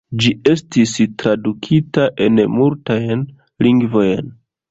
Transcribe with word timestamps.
Ĝi 0.21 0.29
estas 0.51 0.93
tradukita 1.23 2.07
en 2.27 2.43
multajn 2.55 3.23
lingvojn. 3.67 4.35